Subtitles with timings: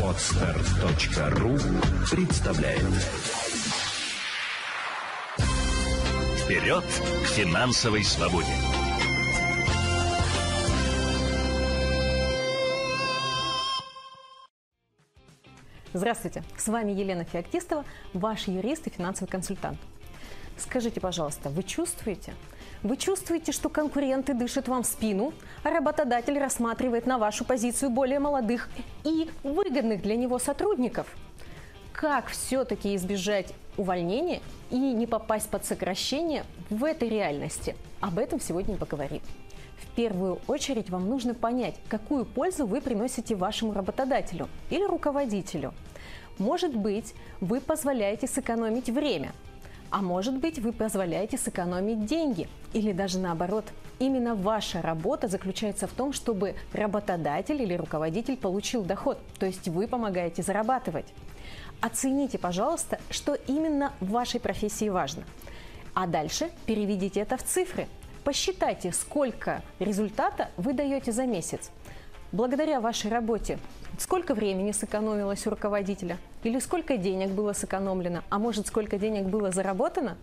[0.00, 1.58] Отстар.ру
[2.08, 2.82] представляет
[6.38, 8.46] Вперед к финансовой свободе!
[15.92, 19.80] Здравствуйте, с вами Елена Феоктистова, ваш юрист и финансовый консультант.
[20.58, 22.34] Скажите, пожалуйста, вы чувствуете?
[22.84, 25.32] Вы чувствуете, что конкуренты дышат вам в спину,
[25.62, 28.68] а работодатель рассматривает на вашу позицию более молодых
[29.04, 31.06] и выгодных для него сотрудников?
[31.94, 37.74] Как все-таки избежать увольнения и не попасть под сокращение в этой реальности?
[38.00, 39.22] Об этом сегодня поговорим.
[39.78, 45.72] В первую очередь вам нужно понять, какую пользу вы приносите вашему работодателю или руководителю.
[46.36, 49.32] Может быть, вы позволяете сэкономить время–
[49.94, 52.48] а может быть, вы позволяете сэкономить деньги.
[52.72, 53.64] Или даже наоборот.
[54.00, 59.20] Именно ваша работа заключается в том, чтобы работодатель или руководитель получил доход.
[59.38, 61.06] То есть вы помогаете зарабатывать.
[61.80, 65.22] Оцените, пожалуйста, что именно в вашей профессии важно.
[65.94, 67.86] А дальше переведите это в цифры.
[68.24, 71.70] Посчитайте, сколько результата вы даете за месяц.
[72.34, 73.60] Благодаря вашей работе
[73.96, 76.18] сколько времени сэкономилось у руководителя?
[76.42, 78.24] Или сколько денег было сэкономлено?
[78.28, 80.16] А может, сколько денег было заработано?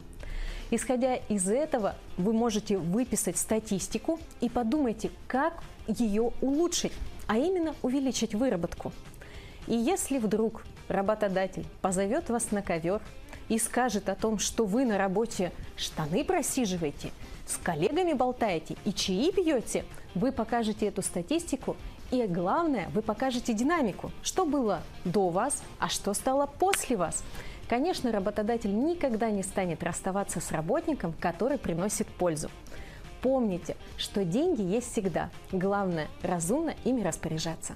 [0.72, 5.53] Исходя из этого, вы можете выписать статистику и подумайте, как
[5.88, 6.92] ее улучшить,
[7.28, 8.92] а именно увеличить выработку.
[9.68, 13.00] И если вдруг работодатель позовет вас на ковер
[13.50, 17.11] и скажет о том, что вы на работе штаны просиживаете,
[17.45, 21.75] с коллегами болтаете и чаи пьете, вы покажете эту статистику
[22.12, 27.23] и главное, вы покажете динамику, что было до вас, а что стало после вас.
[27.69, 32.52] Конечно, работодатель никогда не станет расставаться с работником, который приносит пользу.
[33.22, 35.30] Помните, что деньги есть всегда.
[35.53, 37.75] Главное– разумно ими распоряжаться.